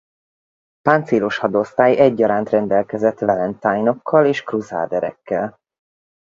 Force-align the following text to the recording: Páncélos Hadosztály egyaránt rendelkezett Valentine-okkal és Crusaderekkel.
Páncélos 0.81 1.37
Hadosztály 1.37 1.97
egyaránt 1.97 2.49
rendelkezett 2.49 3.19
Valentine-okkal 3.19 4.25
és 4.25 4.43
Crusaderekkel. 4.43 5.57